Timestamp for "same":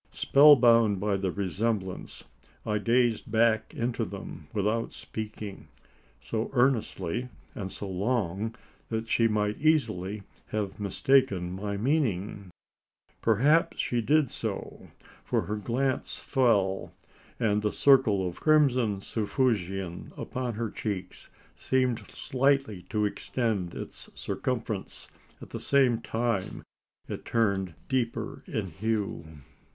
25.59-26.01